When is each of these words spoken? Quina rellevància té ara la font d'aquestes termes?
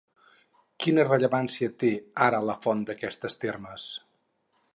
Quina 0.85 1.05
rellevància 1.09 1.69
té 1.83 1.93
ara 2.29 2.41
la 2.47 2.57
font 2.65 2.85
d'aquestes 2.89 3.39
termes? 3.45 3.91